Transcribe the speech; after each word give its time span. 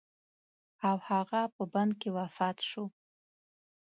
او 0.87 0.97
هغه 1.09 1.41
په 1.55 1.63
بند 1.73 1.91
کې 1.99 2.09
وفات 2.17 2.57
شو. 2.69 2.85